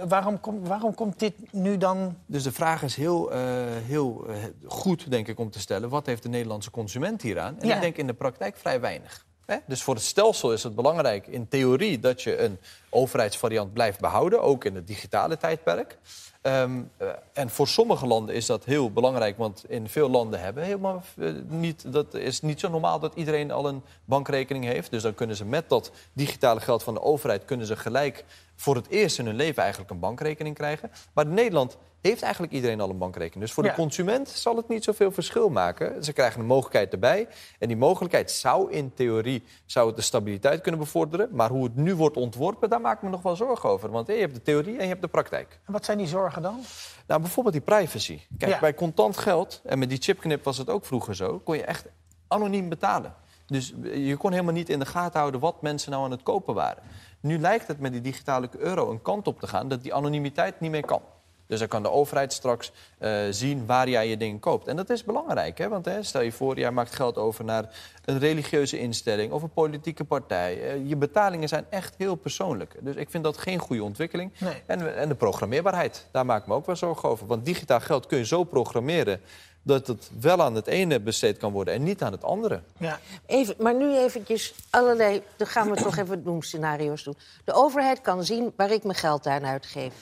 waarom, 0.07 0.39
komt, 0.39 0.67
waarom 0.67 0.95
komt 0.95 1.19
dit 1.19 1.33
nu 1.51 1.77
dan... 1.77 2.17
Dus 2.25 2.43
de 2.43 2.51
vraag 2.51 2.83
is 2.83 2.95
heel, 2.95 3.31
eh, 3.31 3.39
heel 3.83 4.25
eh, 4.27 4.35
goed, 4.65 5.11
denk 5.11 5.27
ik, 5.27 5.39
om 5.39 5.51
te 5.51 5.59
stellen... 5.59 5.89
wat 5.89 6.05
heeft 6.05 6.23
de 6.23 6.29
Nederlandse 6.29 6.71
consument 6.71 7.21
hieraan? 7.21 7.59
En 7.59 7.67
Ja. 7.67 7.75
ik 7.75 7.81
denk 7.81 7.97
in 7.97 8.07
de 8.07 8.13
praktijk 8.13 8.57
vrij 8.57 8.79
weinig. 8.79 9.27
Dus 9.65 9.83
voor 9.83 9.93
het 9.93 10.03
stelsel 10.03 10.53
is 10.53 10.63
het 10.63 10.75
belangrijk 10.75 11.27
in 11.27 11.47
theorie... 11.47 11.99
dat 11.99 12.21
je 12.21 12.37
een 12.37 12.59
overheidsvariant 12.89 13.73
blijft 13.73 13.99
behouden, 13.99 14.41
ook 14.41 14.65
in 14.65 14.75
het 14.75 14.87
digitale 14.87 15.37
tijdperk. 15.37 15.97
Ehm, 16.41 16.81
eh, 16.97 17.07
en 17.33 17.49
voor 17.49 17.67
sommige 17.67 18.07
landen 18.07 18.35
is 18.35 18.45
dat 18.45 18.65
heel 18.65 18.91
belangrijk, 18.91 19.37
want 19.37 19.63
in 19.67 19.89
veel 19.89 20.09
landen 20.09 20.41
hebben 20.41 20.63
helemaal 20.63 21.03
eh, 21.17 21.31
niet... 21.47 21.93
dat 21.93 22.13
is 22.13 22.41
niet 22.41 22.59
zo 22.59 22.69
normaal 22.69 22.99
dat 22.99 23.15
iedereen 23.15 23.51
al 23.51 23.67
een 23.67 23.83
bankrekening 24.05 24.65
heeft. 24.65 24.91
Dus 24.91 25.01
dan 25.01 25.13
kunnen 25.13 25.35
ze 25.35 25.45
met 25.45 25.69
dat 25.69 25.91
digitale 26.13 26.59
geld 26.59 26.83
van 26.83 26.93
de 26.93 27.01
overheid... 27.01 27.45
kunnen 27.45 27.67
ze 27.67 27.75
gelijk 27.75 28.25
voor 28.59 28.75
het 28.75 28.87
eerst 28.87 29.19
in 29.19 29.25
hun 29.25 29.35
leven 29.35 29.61
eigenlijk 29.61 29.91
een 29.91 29.99
bankrekening 29.99 30.55
krijgen. 30.55 30.91
Maar 31.13 31.25
in 31.25 31.33
Nederland 31.33 31.77
heeft 32.01 32.21
eigenlijk 32.21 32.53
iedereen 32.53 32.81
al 32.81 32.89
een 32.89 32.97
bankrekening. 32.97 33.41
Dus 33.45 33.53
voor 33.53 33.63
Ja. 33.63 33.69
de 33.69 33.75
consument 33.75 34.29
zal 34.29 34.55
het 34.55 34.67
niet 34.67 34.83
zoveel 34.83 35.11
verschil 35.11 35.49
maken. 35.49 36.03
Ze 36.03 36.13
krijgen 36.13 36.39
een 36.39 36.45
mogelijkheid 36.45 36.91
erbij. 36.93 37.27
En 37.59 37.67
die 37.67 37.77
mogelijkheid 37.77 38.31
zou 38.31 38.71
in 38.71 38.93
theorie 38.93 39.43
zou 39.65 39.87
het 39.87 39.95
de 39.95 40.01
stabiliteit 40.01 40.61
kunnen 40.61 40.79
bevorderen. 40.79 41.29
Maar 41.31 41.49
hoe 41.49 41.63
het 41.63 41.75
nu 41.75 41.95
wordt 41.95 42.17
ontworpen, 42.17 42.69
daar 42.69 42.81
maak 42.81 42.95
ik 42.97 43.01
me 43.03 43.09
nog 43.09 43.21
wel 43.21 43.35
zorgen 43.35 43.69
over. 43.69 43.89
Want 43.89 44.07
je 44.07 44.13
hebt 44.13 44.33
de 44.35 44.41
theorie 44.41 44.75
en 44.77 44.83
je 44.83 44.89
hebt 44.89 45.01
de 45.01 45.07
praktijk. 45.07 45.59
Wat 45.65 45.85
zijn 45.85 45.97
die 45.97 46.07
zorgen 46.07 46.41
dan? 46.41 46.59
Nou, 47.07 47.21
bijvoorbeeld 47.21 47.55
die 47.55 47.63
privacy. 47.63 48.19
Kijk, 48.37 48.51
Ja. 48.51 48.59
bij 48.59 48.73
contant 48.73 49.17
geld, 49.17 49.61
en 49.65 49.79
met 49.79 49.89
die 49.89 50.01
chipknip 50.01 50.43
was 50.43 50.57
het 50.57 50.69
ook 50.69 50.85
vroeger 50.85 51.15
zo... 51.15 51.39
kon 51.39 51.55
je 51.55 51.63
echt 51.63 51.85
anoniem 52.27 52.69
betalen. 52.69 53.13
Dus 53.47 53.73
je 53.93 54.15
kon 54.17 54.31
helemaal 54.31 54.53
niet 54.53 54.69
in 54.69 54.79
de 54.79 54.85
gaten 54.85 55.19
houden 55.19 55.39
wat 55.39 55.61
mensen 55.61 55.91
nou 55.91 56.03
aan 56.03 56.11
het 56.11 56.23
kopen 56.23 56.53
waren. 56.53 56.83
Nu 57.19 57.39
lijkt 57.39 57.67
het 57.67 57.79
met 57.79 57.91
die 57.91 58.01
digitale 58.01 58.49
euro 58.57 58.91
een 58.91 59.01
kant 59.01 59.27
op 59.27 59.39
te 59.39 59.47
gaan... 59.47 59.67
dat 59.67 59.83
die 59.83 59.93
anonimiteit 59.93 60.59
niet 60.59 60.71
meer 60.71 60.85
kan. 60.85 61.01
Dus 61.49 61.59
dan 61.59 61.67
kan 61.67 61.83
de 61.83 61.91
overheid 61.91 62.33
straks 62.33 62.71
eh, 62.97 63.11
zien 63.29 63.65
waar 63.65 63.89
jij 63.89 64.07
je 64.07 64.17
dingen 64.17 64.39
koopt. 64.39 64.67
En 64.67 64.75
dat 64.75 64.89
is 64.89 65.03
belangrijk, 65.03 65.57
hè? 65.57 65.69
want 65.69 65.85
hè, 65.85 66.03
stel 66.03 66.21
je 66.21 66.31
voor... 66.31 66.59
jij 66.59 66.71
maakt 66.71 66.95
geld 66.95 67.17
over 67.17 67.45
naar 67.45 67.75
een 68.05 68.19
religieuze 68.19 68.79
instelling 68.79 69.31
of 69.31 69.43
een 69.43 69.53
politieke 69.53 70.03
partij. 70.03 70.61
Eh, 70.61 70.89
je 70.89 70.95
betalingen 70.95 71.47
zijn 71.47 71.65
echt 71.69 71.95
heel 71.97 72.15
persoonlijk. 72.15 72.75
Dus 72.79 72.95
ik 72.95 73.09
vind 73.09 73.23
dat 73.23 73.37
geen 73.37 73.59
goede 73.59 73.83
ontwikkeling. 73.83 74.31
Nee. 74.37 74.63
En, 74.65 74.95
en 74.95 75.09
de 75.09 75.15
programmeerbaarheid, 75.15 76.07
daar 76.11 76.25
maak 76.25 76.41
ik 76.41 76.47
me 76.47 76.53
ook 76.53 76.65
wel 76.65 76.75
zorgen 76.75 77.09
over. 77.09 77.27
Want 77.27 77.45
digitaal 77.45 77.79
geld 77.79 78.05
kun 78.05 78.17
je 78.17 78.25
zo 78.25 78.43
programmeren... 78.43 79.21
dat 79.61 79.87
het 79.87 80.09
wel 80.19 80.41
aan 80.41 80.55
het 80.55 80.67
ene 80.67 80.99
besteed 80.99 81.37
kan 81.37 81.51
worden 81.51 81.73
en 81.73 81.83
niet 81.83 82.01
aan 82.01 82.11
het 82.11 82.23
andere. 82.23 82.61
Ja. 82.77 82.99
Even, 83.25 83.55
maar 83.59 83.75
nu 83.75 83.97
eventjes 83.97 84.53
allerlei... 84.69 85.21
Dan 85.35 85.47
gaan 85.47 85.69
we 85.69 85.75
toch 85.75 85.97
even 85.97 86.23
doemscenario's 86.23 87.03
doen. 87.03 87.17
De 87.45 87.53
overheid 87.53 88.01
kan 88.01 88.23
zien 88.23 88.53
waar 88.55 88.71
ik 88.71 88.83
mijn 88.83 88.97
geld 88.97 89.27
aan 89.27 89.45
uitgeef. 89.45 89.93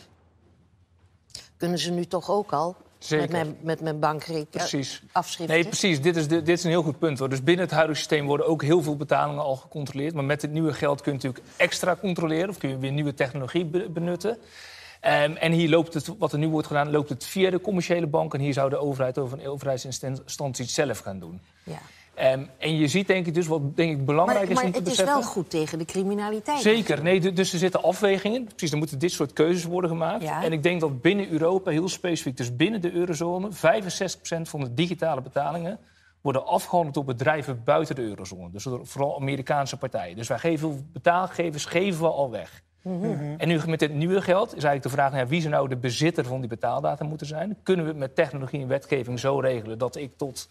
Kunnen 1.57 1.79
ze 1.79 1.91
nu 1.91 2.05
toch 2.05 2.29
ook 2.29 2.51
al? 2.51 2.75
Zeker. 2.97 3.21
Met 3.23 3.31
mijn, 3.31 3.57
met 3.61 3.81
mijn 3.81 3.99
bankrekening. 3.99 4.49
Precies. 4.49 5.01
Afschriften. 5.11 5.55
Nee, 5.55 5.65
precies. 5.65 6.01
Dit 6.01 6.15
is, 6.15 6.27
de- 6.27 6.41
dit 6.41 6.57
is 6.57 6.63
een 6.63 6.69
heel 6.69 6.83
goed 6.83 6.99
punt. 6.99 7.19
Hoor. 7.19 7.29
Dus 7.29 7.43
binnen 7.43 7.65
het 7.65 7.73
huidige 7.73 7.97
systeem 7.99 8.25
worden 8.25 8.47
ook 8.47 8.61
heel 8.61 8.81
veel 8.81 8.95
betalingen 8.95 9.43
al 9.43 9.55
gecontroleerd. 9.55 10.13
Maar 10.13 10.23
met 10.23 10.41
het 10.41 10.51
nieuwe 10.51 10.73
geld 10.73 11.01
kun 11.01 11.11
je 11.11 11.17
natuurlijk 11.17 11.45
extra 11.57 11.95
controleren... 11.95 12.49
of 12.49 12.57
kun 12.57 12.69
je 12.69 12.77
weer 12.77 12.91
nieuwe 12.91 13.13
technologie 13.13 13.65
be- 13.65 13.89
benutten. 13.89 14.37
Ehm, 15.01 15.31
en 15.31 15.51
hier 15.51 15.69
loopt 15.69 15.93
het, 15.93 16.17
wat 16.17 16.31
er 16.31 16.39
nu 16.39 16.47
wordt 16.47 16.67
gedaan, 16.67 16.91
loopt 16.91 17.09
het 17.09 17.25
via 17.25 17.49
de 17.49 17.61
commerciële 17.61 18.07
bank... 18.07 18.33
en 18.33 18.39
hier 18.39 18.53
zou 18.53 18.69
de 18.69 18.77
overheid 18.77 19.17
over 19.17 19.39
een 19.39 19.47
overheidsinstantie 19.47 20.65
het 20.65 20.73
zelf 20.73 20.99
gaan 20.99 21.19
doen. 21.19 21.41
Ja. 21.63 21.79
Ehm, 22.17 22.45
en 22.57 22.77
je 22.77 22.87
ziet 22.87 23.07
denk 23.07 23.25
ik 23.25 23.33
dus 23.33 23.47
wat 23.47 23.75
denk 23.75 23.99
ik 23.99 24.05
belangrijk 24.05 24.39
Maar, 24.39 24.49
is 24.49 24.55
maar 24.55 24.65
om 24.65 24.71
te 24.71 24.77
het 24.77 24.87
is 24.87 24.95
beseffen... 24.95 25.21
wel 25.21 25.31
goed 25.31 25.49
tegen 25.49 25.77
de 25.77 25.85
criminaliteit. 25.85 26.61
Zeker, 26.61 27.03
nee, 27.03 27.19
du- 27.19 27.33
dus 27.33 27.53
er 27.53 27.59
zitten 27.59 27.83
afwegingen. 27.83 28.43
Precies, 28.43 28.71
er 28.71 28.77
moeten 28.77 28.99
dit 28.99 29.11
soort 29.11 29.33
keuzes 29.33 29.63
worden 29.63 29.89
gemaakt. 29.89 30.23
Ja. 30.23 30.43
En 30.43 30.51
ik 30.51 30.63
denk 30.63 30.81
dat 30.81 31.01
binnen 31.01 31.29
Europa, 31.29 31.71
heel 31.71 31.89
specifiek, 31.89 32.37
dus 32.37 32.55
binnen 32.55 32.81
de 32.81 32.91
eurozone... 32.91 33.49
65% 33.49 34.41
van 34.41 34.59
de 34.59 34.73
digitale 34.73 35.21
betalingen 35.21 35.79
worden 36.21 36.45
afgehandeld 36.45 36.93
door 36.93 37.05
bedrijven 37.05 37.61
buiten 37.63 37.95
de 37.95 38.01
eurozone. 38.01 38.51
Dus 38.51 38.63
door 38.63 38.87
vooral 38.87 39.19
Amerikaanse 39.19 39.77
partijen. 39.77 40.15
Dus 40.15 40.27
wij 40.27 40.39
geven 40.39 40.89
betaalgevers 40.93 41.65
geven 41.65 42.01
we 42.01 42.07
al 42.07 42.31
weg. 42.31 42.63
En 43.37 43.47
nu 43.47 43.59
met 43.67 43.79
dit 43.79 43.93
nieuwe 43.93 44.21
geld 44.21 44.47
is 44.47 44.63
eigenlijk 44.63 44.83
de 44.83 44.89
vraag... 44.89 45.11
nou 45.11 45.23
ja, 45.23 45.29
wie 45.29 45.41
zou 45.41 45.53
nou 45.53 45.67
de 45.67 45.75
bezitter 45.75 46.25
van 46.25 46.39
die 46.39 46.49
betaaldata 46.49 47.05
moeten 47.05 47.27
zijn? 47.27 47.57
Kunnen 47.63 47.85
we 47.85 47.91
het 47.91 47.99
met 47.99 48.15
technologie 48.15 48.61
en 48.61 48.67
wetgeving 48.67 49.19
zo 49.19 49.39
regelen... 49.39 49.77
dat 49.77 49.95
ik 49.95 50.17
tot 50.17 50.49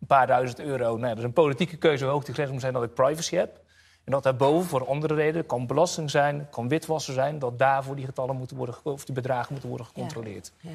een 0.00 0.06
paar 0.06 0.26
duizend 0.26 0.60
euro... 0.60 0.84
Nou 0.84 1.00
ja, 1.00 1.08
dat 1.08 1.18
is 1.18 1.24
een 1.24 1.32
politieke 1.32 1.76
keuze 1.76 2.04
hoe 2.04 2.12
hoog 2.12 2.24
die 2.24 2.34
grens 2.34 2.50
moet 2.50 2.60
zijn... 2.60 2.72
dat 2.72 2.82
ik 2.82 2.94
privacy 2.94 3.36
heb. 3.36 3.60
En 4.04 4.12
dat 4.12 4.22
daarboven 4.22 4.68
voor 4.68 4.86
andere 4.86 5.14
redenen 5.14 5.46
kan 5.46 5.66
belasting 5.66 6.10
zijn, 6.10 6.46
kan 6.50 6.68
witwassen 6.68 7.14
zijn, 7.14 7.38
dat 7.38 7.58
daarvoor 7.58 7.96
die 7.96 8.04
getallen 8.04 8.36
moeten 8.36 8.56
worden, 8.56 8.74
of 8.82 9.04
die 9.04 9.14
bedragen 9.14 9.48
moeten 9.50 9.68
worden 9.68 9.86
gecontroleerd. 9.86 10.52
Ja. 10.60 10.70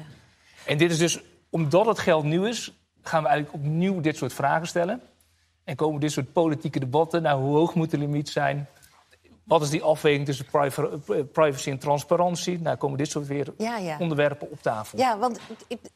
En 0.66 0.78
dit 0.78 0.90
is 0.90 0.98
dus, 0.98 1.22
omdat 1.50 1.86
het 1.86 1.98
geld 1.98 2.24
nieuw 2.24 2.44
is, 2.44 2.72
gaan 3.02 3.22
we 3.22 3.28
eigenlijk 3.28 3.64
opnieuw 3.64 4.00
dit 4.00 4.16
soort 4.16 4.32
vragen 4.32 4.66
stellen. 4.66 5.00
En 5.64 5.76
komen 5.76 6.00
dit 6.00 6.12
soort 6.12 6.32
politieke 6.32 6.78
debatten. 6.78 7.22
Nou, 7.22 7.42
hoe 7.42 7.56
hoog 7.56 7.74
moet 7.74 7.90
de 7.90 7.98
limiet 7.98 8.28
zijn? 8.28 8.68
Wat 9.44 9.62
is 9.62 9.70
die 9.70 9.82
afweging 9.82 10.26
tussen 10.26 10.46
eh, 10.52 11.20
privacy 11.32 11.70
en 11.70 11.78
transparantie? 11.78 12.60
Nou, 12.60 12.76
komen 12.76 12.98
dit 12.98 13.10
soort 13.10 13.26
weer 13.26 13.52
Ja, 13.58 13.76
ja. 13.76 13.96
onderwerpen 13.98 14.50
op 14.50 14.62
tafel. 14.62 14.98
Ja, 14.98 15.18
want 15.18 15.38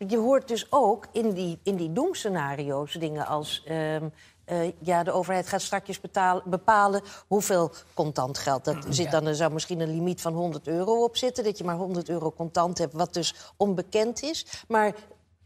je 0.09 0.19
hoort 0.19 0.49
dus 0.49 0.67
ook 0.71 1.07
in 1.13 1.33
die, 1.33 1.59
in 1.63 1.77
die 1.77 1.93
doemscenario's 1.93 2.93
dingen 2.93 3.27
als... 3.27 3.63
ehm, 3.67 4.09
eh, 4.47 4.73
ja, 4.79 5.03
de 5.03 5.13
overheid 5.13 5.47
gaat 5.47 5.63
straks 5.63 6.01
betalen, 6.01 6.43
bepalen 6.47 7.03
hoeveel 7.27 7.73
contant 7.95 8.39
geld. 8.39 8.65
Dat 8.65 8.87
zit 8.89 9.11
dan, 9.11 9.27
er 9.27 9.35
zou 9.35 9.53
misschien 9.53 9.81
een 9.81 9.91
limiet 9.91 10.21
van 10.21 10.33
100 10.33 10.67
euro 10.69 11.05
op 11.05 11.17
zitten... 11.17 11.45
dat 11.45 11.59
je 11.59 11.65
maar 11.65 11.77
100 11.77 12.09
euro 12.09 12.33
contant 12.33 12.79
hebt, 12.79 12.93
wat 12.93 13.15
dus 13.15 13.35
onbekend 13.57 14.23
is. 14.23 14.47
Maar 14.69 14.95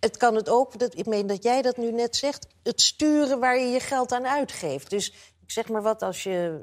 het 0.01 0.17
kan 0.17 0.35
het 0.35 0.49
ook, 0.49 0.79
dat, 0.79 0.99
ik 0.99 1.07
meen 1.07 1.27
dat 1.27 1.43
jij 1.43 1.63
dat 1.63 1.77
nu 1.77 1.93
net 1.93 2.17
zegt... 2.17 2.47
het 2.63 2.81
sturen 2.81 3.41
waar 3.41 3.59
je 3.59 3.67
je 3.67 3.81
geld 3.81 4.13
aan 4.13 4.27
uitgeeft. 4.27 4.91
Dus 4.91 5.35
ik 5.51 5.57
zeg 5.57 5.69
maar 5.69 5.83
wat, 5.83 6.03
als 6.03 6.23
je 6.23 6.59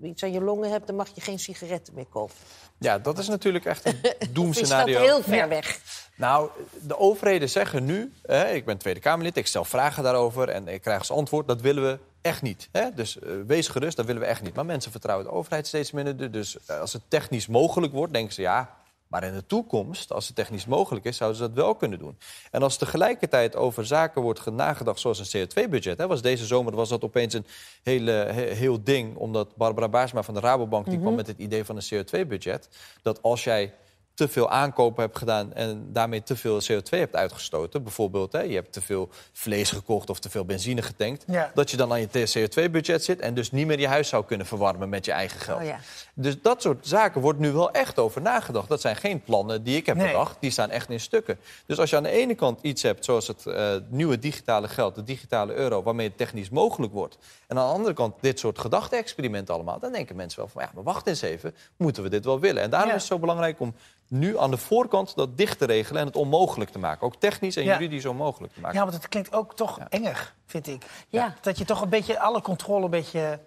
eh, 0.00 0.08
iets 0.08 0.22
aan 0.22 0.32
je 0.32 0.40
longen 0.40 0.70
hebt... 0.70 0.86
dan 0.86 0.96
mag 0.96 1.08
je 1.14 1.20
geen 1.20 1.38
sigaretten 1.38 1.94
meer 1.94 2.06
kopen. 2.06 2.34
Ja, 2.78 2.98
dat 2.98 3.18
is 3.18 3.28
natuurlijk 3.28 3.64
echt 3.64 3.84
een 3.84 3.98
Of 4.02 4.10
is 4.10 4.18
dat 4.18 4.34
doemscenario. 4.34 5.00
heel 5.00 5.22
ver 5.22 5.48
weg? 5.48 5.80
Nou, 6.16 6.50
de 6.82 6.98
overheden 6.98 7.48
zeggen 7.48 7.84
nu, 7.84 8.12
hè, 8.22 8.48
ik 8.48 8.64
ben 8.64 8.78
Tweede 8.78 9.00
Kamerlid, 9.00 9.36
ik 9.36 9.46
stel 9.46 9.64
vragen 9.64 10.02
daarover 10.02 10.48
en 10.48 10.68
ik 10.68 10.82
krijg 10.82 10.98
als 10.98 11.10
antwoord, 11.10 11.48
dat 11.48 11.60
willen 11.60 11.82
we 11.82 11.98
echt 12.20 12.42
niet. 12.42 12.68
Hè? 12.72 12.94
Dus 12.94 13.18
eh, 13.18 13.30
wees 13.46 13.68
gerust, 13.68 13.96
dat 13.96 14.06
willen 14.06 14.22
we 14.22 14.28
echt 14.28 14.42
niet. 14.42 14.54
Maar 14.54 14.66
mensen 14.66 14.90
vertrouwen 14.90 15.26
de 15.26 15.32
overheid 15.32 15.66
steeds 15.66 15.90
minder. 15.90 16.30
Dus 16.30 16.56
eh, 16.66 16.80
als 16.80 16.92
het 16.92 17.02
technisch 17.08 17.46
mogelijk 17.46 17.92
wordt, 17.92 18.12
denken 18.12 18.34
ze 18.34 18.40
ja, 18.40 18.76
maar 19.08 19.24
in 19.24 19.32
de 19.32 19.46
toekomst, 19.46 20.12
als 20.12 20.26
het 20.26 20.36
technisch 20.36 20.66
mogelijk 20.66 21.04
is, 21.04 21.16
zouden 21.16 21.38
ze 21.38 21.46
dat 21.46 21.54
wel 21.54 21.74
kunnen 21.74 21.98
doen. 21.98 22.18
En 22.50 22.62
als 22.62 22.76
tegelijkertijd 22.76 23.56
over 23.56 23.86
zaken 23.86 24.22
wordt 24.22 24.50
nagedacht 24.50 25.00
zoals 25.00 25.32
een 25.32 25.48
CO2-budget, 25.48 26.06
was 26.06 26.22
deze 26.22 26.46
zomer 26.46 26.74
was 26.74 26.88
dat 26.88 27.04
opeens 27.04 27.34
een 27.34 27.46
hele, 27.82 28.10
he- 28.10 28.54
heel 28.54 28.82
ding, 28.84 29.16
omdat 29.16 29.56
Barbara 29.56 29.88
Baarsma 29.88 30.22
van 30.22 30.34
de 30.34 30.40
Rabobank 30.40 30.86
die 30.86 30.98
kwam 31.00 31.14
met 31.14 31.26
het 31.26 31.38
idee 31.38 31.64
van 31.64 31.76
een 31.76 32.04
CO2-budget, 32.04 32.68
dat 33.02 33.22
als 33.22 33.44
jij 33.44 33.74
te 34.16 34.28
veel 34.28 34.50
aankopen 34.50 35.02
hebt 35.02 35.18
gedaan 35.18 35.52
en 35.54 35.88
daarmee 35.92 36.22
te 36.22 36.36
veel 36.36 36.60
CO2 36.62 36.88
hebt 36.88 37.16
uitgestoten. 37.16 37.82
Bijvoorbeeld, 37.82 38.32
hè, 38.32 38.40
je 38.40 38.54
hebt 38.54 38.72
te 38.72 38.80
veel 38.80 39.08
vlees 39.32 39.70
gekocht 39.70 40.10
of 40.10 40.18
te 40.18 40.30
veel 40.30 40.44
benzine 40.44 40.82
getankt. 40.82 41.24
Ja. 41.26 41.50
Dat 41.54 41.70
je 41.70 41.76
dan 41.76 41.92
aan 41.92 42.00
je 42.00 42.08
CO2-budget 42.48 43.04
zit 43.04 43.20
en 43.20 43.34
dus 43.34 43.50
niet 43.50 43.66
meer 43.66 43.80
je 43.80 43.88
huis 43.88 44.08
zou 44.08 44.24
kunnen 44.24 44.46
verwarmen 44.46 44.88
met 44.88 45.04
je 45.04 45.12
eigen 45.12 45.40
geld. 45.40 45.60
Oh 45.60 45.66
ja. 45.66 45.78
Dus 46.14 46.42
dat 46.42 46.62
soort 46.62 46.86
zaken 46.86 47.20
wordt 47.20 47.38
nu 47.38 47.52
wel 47.52 47.70
echt 47.70 47.98
over 47.98 48.20
nagedacht. 48.22 48.68
Dat 48.68 48.80
zijn 48.80 48.96
geen 48.96 49.22
plannen 49.22 49.62
die 49.62 49.76
ik 49.76 49.86
heb 49.86 49.96
Nee. 49.96 50.06
bedacht, 50.06 50.36
die 50.40 50.50
staan 50.50 50.70
echt 50.70 50.90
in 50.90 51.00
stukken. 51.00 51.38
Dus 51.66 51.78
als 51.78 51.90
je 51.90 51.96
aan 51.96 52.02
de 52.02 52.10
ene 52.10 52.34
kant 52.34 52.58
iets 52.62 52.82
hebt 52.82 53.04
zoals 53.04 53.26
het 53.26 53.46
eh, 53.46 53.74
nieuwe 53.88 54.18
digitale 54.18 54.68
geld, 54.68 54.94
de 54.94 55.04
digitale 55.04 55.54
euro, 55.54 55.82
waarmee 55.82 56.08
het 56.08 56.16
technisch 56.16 56.50
mogelijk 56.50 56.92
wordt. 56.92 57.18
En 57.46 57.58
aan 57.58 57.66
de 57.68 57.72
andere 57.74 57.94
kant 57.94 58.14
dit 58.20 58.38
soort 58.38 58.58
gedachte-experimenten 58.58 59.54
allemaal. 59.54 59.78
Dan 59.78 59.92
denken 59.92 60.16
mensen 60.16 60.38
wel 60.38 60.48
van, 60.48 60.62
ja, 60.62 60.70
maar 60.74 60.84
wacht 60.84 61.06
eens 61.06 61.22
even, 61.22 61.54
moeten 61.76 62.02
we 62.02 62.08
dit 62.08 62.24
wel 62.24 62.40
willen? 62.40 62.62
En 62.62 62.70
daarom 62.70 62.88
Ja. 62.90 62.94
is 62.94 63.02
het 63.02 63.10
zo 63.12 63.18
belangrijk 63.18 63.60
om 63.60 63.74
nu 64.08 64.38
aan 64.38 64.50
de 64.50 64.56
voorkant 64.56 65.14
dat 65.14 65.36
dicht 65.36 65.58
te 65.58 65.64
regelen 65.64 66.00
en 66.00 66.06
het 66.06 66.16
onmogelijk 66.16 66.70
te 66.70 66.78
maken. 66.78 67.06
Ook 67.06 67.16
technisch 67.16 67.56
en 67.56 67.64
Ja. 67.64 67.72
juridisch 67.72 68.04
onmogelijk 68.06 68.52
te 68.52 68.60
maken. 68.60 68.76
Ja, 68.78 68.82
want 68.82 68.94
het 68.96 69.08
klinkt 69.08 69.32
ook 69.32 69.54
toch 69.54 69.78
enger, 69.88 70.34
vind 70.46 70.66
ik. 70.66 70.86
Ja. 71.08 71.34
Dat 71.40 71.58
je 71.58 71.64
toch 71.64 71.80
een 71.80 71.88
beetje 71.88 72.18
alle 72.18 72.40
controle 72.42 72.84
een 72.84 72.90
beetje 72.90 73.38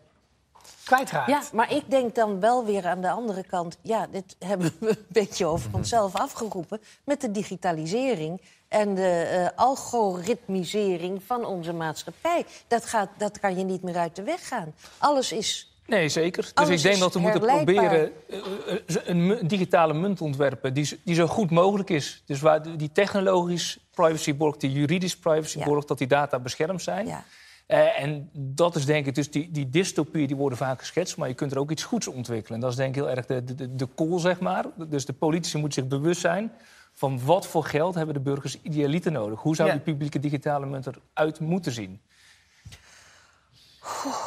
kwijtraakt. 0.86 1.30
Ja, 1.30 1.42
maar 1.54 1.72
ik 1.74 1.90
denk 1.90 2.16
dan 2.16 2.40
wel 2.40 2.66
weer 2.66 2.88
aan 2.88 3.02
de 3.02 3.10
andere 3.10 3.44
kant... 3.44 3.78
ja, 3.82 4.08
dit 4.12 4.36
hebben 4.40 4.74
we 4.80 4.90
een 4.90 5.06
beetje 5.08 5.46
over 5.46 5.70
onszelf 5.74 6.16
afgeroepen... 6.16 6.82
met 7.04 7.22
de 7.22 7.32
digitalisering 7.32 8.42
en 8.68 8.96
de 8.96 9.12
eh, 9.12 9.58
algoritmisering 9.58 11.24
van 11.24 11.46
onze 11.46 11.74
maatschappij. 11.74 12.46
Dat, 12.68 12.86
gaat, 12.86 13.10
dat 13.18 13.40
kan 13.40 13.58
je 13.58 13.64
niet 13.64 13.84
meer 13.84 13.98
uit 13.98 14.16
de 14.16 14.24
weg 14.24 14.48
gaan. 14.48 14.74
Alles 14.98 15.32
is... 15.32 15.69
Nee, 15.90 16.10
zeker. 16.10 16.42
Dus 16.44 16.56
Alles 16.56 16.70
ik 16.70 16.82
denk 16.82 17.00
dat 17.00 17.14
we 17.14 17.20
moeten 17.20 17.40
proberen 17.42 18.12
eh, 18.30 18.38
eh, 18.68 18.96
een 19.06 19.26
mu- 19.28 19.46
digitale 19.48 19.94
munt 19.94 20.18
te 20.18 20.24
ontwerpen 20.24 20.74
die, 20.74 20.84
zo- 20.86 20.96
die 21.04 21.16
zo 21.16 21.28
goed 21.28 21.52
mogelijk 21.52 21.90
is. 21.90 22.24
Dus 22.26 22.40
waar 22.42 22.78
die- 22.78 22.92
technologisch 22.92 23.80
privacy 23.92 24.36
borgt, 24.36 24.60
die 24.62 24.72
juridisch 24.72 25.18
privacy 25.18 25.58
Ja. 25.60 25.66
borgt, 25.66 25.88
dat 25.88 25.98
die 25.98 26.08
data 26.08 26.40
beschermd 26.40 26.82
zijn. 26.82 27.08
Ja. 27.08 27.24
Eh, 27.68 28.02
en 28.04 28.30
dat 28.34 28.76
is 28.76 28.86
denk 28.86 29.06
ik, 29.06 29.16
dus 29.16 29.32
die, 29.32 29.52
die 29.52 29.70
dystopieën 29.70 30.28
die 30.28 30.36
worden 30.36 30.58
vaak 30.58 30.80
geschetst, 30.80 31.18
maar 31.18 31.28
je 31.28 31.34
kunt 31.34 31.52
er 31.52 31.60
ook 31.60 31.72
iets 31.72 31.84
goeds 31.84 32.08
ontwikkelen. 32.08 32.56
En 32.56 32.60
dat 32.60 32.70
is 32.72 32.76
denk 32.78 32.90
ik 32.90 33.02
heel 33.02 33.10
erg 33.10 33.26
de, 33.26 33.44
de, 33.56 33.76
de 33.76 33.88
call, 33.96 34.20
zeg 34.20 34.40
maar. 34.40 34.66
Dus 34.90 35.06
de 35.06 35.14
politici 35.14 35.58
moeten 35.58 35.82
zich 35.82 36.00
bewust 36.00 36.22
zijn 36.22 36.52
van 36.94 37.20
wat 37.26 37.48
voor 37.48 37.64
geld 37.64 37.96
hebben 37.96 38.14
de 38.14 38.22
burgers 38.22 38.58
idealiter 38.62 39.12
nodig. 39.12 39.40
Hoe 39.42 39.56
zou 39.56 39.68
Ja. 39.70 39.74
die 39.76 39.84
publieke 39.84 40.20
digitale 40.20 40.66
munt 40.66 40.88
eruit 41.14 41.40
moeten 41.40 41.72
zien? 41.72 42.02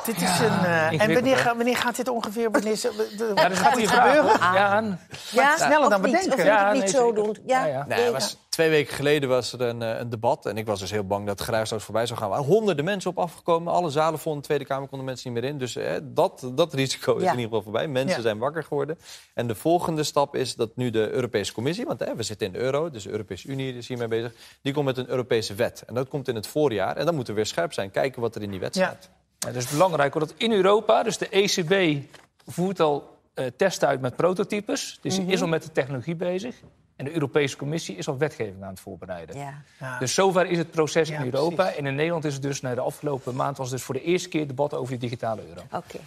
Dit 0.05 0.17
is 0.23 0.39
een. 0.39 0.65
eh, 0.65 1.01
en 1.01 1.13
wanneer, 1.15 1.37
ga- 1.37 1.57
wanneer 1.57 1.77
gaat 1.77 1.97
dit 1.97 2.09
ongeveer? 2.09 2.51
Wanneer, 2.51 2.77
ze- 2.77 3.15
de- 3.17 3.33
Ja, 3.35 3.43
dat 3.43 3.53
is 3.53 3.59
gaat 3.59 3.75
dit 3.77 3.89
vraag. 3.91 4.07
gebeuren? 4.17 4.99
Ja, 5.33 5.57
sneller 5.57 5.91
dan 5.91 6.01
we 6.01 6.07
niet, 6.09 6.17
denken. 6.21 6.39
Of 6.39 6.45
Ja, 6.45 6.53
moet 6.55 6.63
het 6.65 6.73
nee, 6.73 6.83
niet 6.83 6.91
zo 6.91 7.07
zeker. 7.09 7.15
doen? 7.25 7.37
Ja, 7.47 7.65
Ja, 7.67 7.73
ja. 7.73 7.85
Nee, 7.89 8.01
het 8.05 8.13
was, 8.13 8.37
twee 8.49 8.71
weken 8.71 8.95
geleden 8.95 9.29
was 9.29 9.53
er 9.53 9.61
een, 9.61 9.83
eh, 9.83 9.99
een 9.99 10.11
debat. 10.11 10.47
En 10.47 10.57
ik 10.57 10.67
was 10.67 10.81
dus 10.81 10.91
heel 10.91 11.05
bang 11.07 11.27
dat 11.27 11.39
het 11.39 11.49
geruisloos 11.49 11.85
voorbij 11.85 12.07
zou 12.07 12.19
gaan. 12.19 12.29
Er 12.31 12.35
waren 12.37 12.51
honderden 12.53 12.85
mensen 12.85 13.11
op 13.11 13.19
afgekomen. 13.19 13.73
Alle 13.73 13.91
zalen 13.91 14.19
vol 14.19 14.33
in 14.33 14.39
de 14.39 14.45
Tweede 14.45 14.65
Kamer 14.65 14.89
konden 14.89 15.07
mensen 15.07 15.33
niet 15.33 15.41
meer 15.43 15.51
in. 15.51 15.59
Dus 15.59 15.77
eh, 15.77 15.93
dat, 16.03 16.51
dat 16.55 16.75
risico 16.75 17.17
is 17.17 17.23
Ja. 17.23 17.31
in 17.33 17.39
ieder 17.39 17.45
geval 17.49 17.63
voorbij. 17.63 17.89
Mensen 17.89 18.17
Ja. 18.17 18.23
zijn 18.23 18.39
wakker 18.39 18.65
geworden. 18.65 18.99
En 19.35 19.47
de 19.47 19.55
volgende 19.55 20.03
stap 20.03 20.37
is 20.37 20.55
dat 20.55 20.71
nu 20.77 20.91
de 20.91 21.11
Europese 21.11 21.53
Commissie... 21.53 21.87
want 21.87 22.01
hè, 22.01 22.15
we 22.17 22.23
zitten 22.23 22.47
in 22.47 22.53
de 22.53 22.59
euro, 22.59 22.91
dus 22.91 23.03
de 23.03 23.11
Europese 23.11 23.49
Unie 23.49 23.77
is 23.77 23.89
hiermee 23.89 24.09
bezig... 24.09 24.33
die 24.63 24.73
komt 24.73 24.87
met 24.87 24.99
een 24.99 25.09
Europese 25.09 25.55
wet. 25.55 25.83
En 25.87 25.95
dat 25.95 26.09
komt 26.09 26.29
in 26.29 26.35
het 26.35 26.47
voorjaar. 26.47 26.97
En 26.97 27.05
dan 27.05 27.15
moeten 27.15 27.35
we 27.35 27.41
weer 27.41 27.49
scherp 27.49 27.73
zijn. 27.73 27.91
Kijken 27.91 28.21
wat 28.21 28.35
er 28.35 28.43
in 28.43 28.51
die 28.51 28.61
wet 28.61 28.75
Ja. 28.75 28.87
staat. 28.87 29.11
Ja, 29.47 29.53
dat 29.53 29.63
is 29.63 29.71
belangrijk, 29.71 30.15
want 30.15 30.35
in 30.37 30.53
Europa, 30.53 31.03
dus 31.03 31.19
de 31.19 31.29
ECB 31.29 32.03
voert 32.47 32.81
al 32.81 33.19
eh, 33.35 33.47
testen 33.57 33.89
uit 33.89 34.01
met 34.01 34.17
prototypes. 34.17 34.99
Dus 35.01 35.17
die 35.17 35.27
is 35.27 35.41
al 35.43 35.49
met 35.49 35.63
de 35.63 35.73
technologie 35.73 36.15
bezig. 36.17 36.55
En 36.97 37.05
de 37.05 37.13
Europese 37.15 37.57
Commissie 37.57 37.97
is 37.97 38.09
al 38.09 38.19
wetgeving 38.19 38.63
aan 38.63 38.69
het 38.71 38.81
voorbereiden. 38.81 39.37
Ja. 39.37 39.63
Ja. 39.81 39.99
Dus 39.99 40.15
zover 40.15 40.47
is 40.47 40.59
het 40.59 40.71
proces 40.71 41.09
Ja, 41.09 41.19
in 41.19 41.25
Europa. 41.25 41.55
precies. 41.55 41.77
En 41.77 41.87
in 41.87 41.95
Nederland 41.95 42.25
is 42.25 42.33
het 42.33 42.43
dus, 42.43 42.61
nou, 42.61 42.75
de 42.75 42.81
afgelopen 42.81 43.35
maand 43.35 43.57
was 43.57 43.71
dus 43.71 43.83
voor 43.83 43.95
de 43.95 44.03
eerste 44.03 44.29
keer 44.29 44.47
debat 44.47 44.75
over 44.75 44.89
die 44.89 44.99
digitale 44.99 45.43
euro. 45.49 45.61
Oké. 45.71 45.99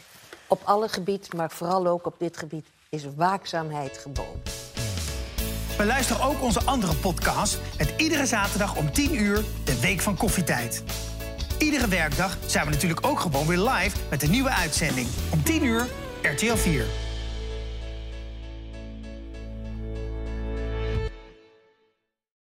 Op 0.47 0.61
alle 0.63 0.87
gebieden, 0.87 1.37
maar 1.37 1.51
vooral 1.51 1.87
ook 1.87 2.05
op 2.05 2.15
dit 2.19 2.37
gebied, 2.37 2.65
is 2.89 3.05
waakzaamheid 3.15 3.97
geboden. 3.97 4.41
Beluister 5.77 6.23
ook 6.23 6.41
onze 6.41 6.61
andere 6.65 6.95
podcast 6.95 7.59
met 7.77 7.93
iedere 7.97 8.25
zaterdag 8.25 8.75
om 8.75 8.91
10 8.91 9.15
uur 9.21 9.43
de 9.63 9.79
Week 9.79 10.01
van 10.01 10.17
Koffietijd. 10.17 10.83
Iedere 11.57 11.87
werkdag 11.87 12.37
zijn 12.45 12.65
we 12.65 12.71
natuurlijk 12.71 13.07
ook 13.07 13.19
gewoon 13.19 13.47
weer 13.47 13.57
live 13.57 13.97
met 14.09 14.23
een 14.23 14.31
nieuwe 14.31 14.49
uitzending. 14.49 15.07
Om 15.29 15.43
10 15.43 15.63
uur 15.63 15.87
RTL 16.21 16.55
4. 16.55 17.04